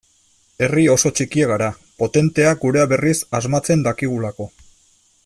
[0.67, 1.67] Herri oso txikia gara,
[2.03, 4.53] potentea gurea berriz asmatzen dakigulako.